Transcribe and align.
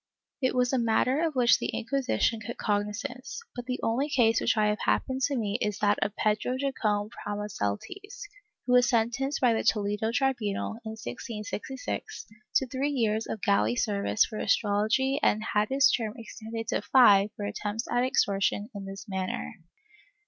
It 0.41 0.55
was 0.55 0.73
a 0.73 0.79
matter 0.79 1.21
of 1.23 1.35
which 1.35 1.59
the 1.59 1.67
Inquisition 1.77 2.39
took 2.43 2.57
cognizance, 2.57 3.39
but 3.55 3.65
the 3.67 3.79
only 3.83 4.09
case 4.09 4.41
which 4.41 4.57
I 4.57 4.65
have 4.65 4.79
happened 4.85 5.21
to 5.27 5.37
meet 5.37 5.61
is 5.61 5.77
that 5.77 5.99
of 6.01 6.15
Pedro 6.15 6.57
Jacome 6.57 7.11
Pramo 7.11 7.45
seltes, 7.47 8.21
who 8.65 8.73
was 8.73 8.89
sentenced 8.89 9.39
by 9.39 9.53
the 9.53 9.63
Toledo 9.63 10.11
tribunal, 10.11 10.77
in 10.83 10.93
1666, 10.97 12.25
to 12.55 12.65
three 12.65 12.89
years 12.89 13.27
of 13.27 13.43
galley 13.43 13.75
service 13.75 14.25
for 14.25 14.39
astrology 14.39 15.19
and 15.21 15.43
had 15.53 15.69
his 15.69 15.91
term 15.91 16.15
extended 16.17 16.67
to 16.69 16.81
five 16.81 17.29
for 17.35 17.45
attempts 17.45 17.87
at 17.91 18.03
extortion 18.03 18.71
in 18.73 18.85
this 18.85 19.05
manner. 19.07 19.53